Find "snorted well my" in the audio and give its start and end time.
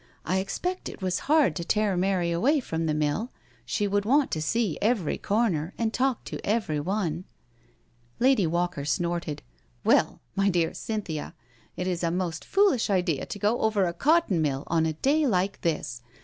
8.83-10.49